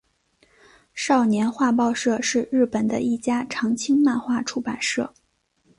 [0.95, 5.13] 少年画报社是日本的一家长青漫画出版社。